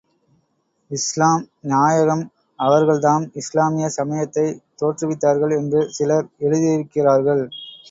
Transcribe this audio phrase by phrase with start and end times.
[0.91, 1.43] இஸ்லாம்
[1.63, 2.23] நாயகம்
[2.59, 7.45] அவர்கள்தாம் இஸ்லாமிய சமயத்தைத் தோற்றுவித்தார்கள் என்று சிலர் எழுதியிருக்கிறார்கள்.